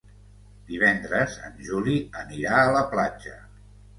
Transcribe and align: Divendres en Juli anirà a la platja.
Divendres 0.69 1.35
en 1.49 1.59
Juli 1.67 1.97
anirà 2.21 2.57
a 2.61 2.75
la 2.79 2.81
platja. 2.95 3.37